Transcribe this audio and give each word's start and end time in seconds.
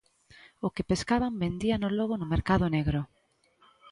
O 0.65 0.67
que 0.75 0.87
pescaban 0.89 1.39
vendíano 1.43 1.87
logo 1.97 2.13
no 2.17 2.31
mercado 2.33 2.65
negro. 2.75 3.01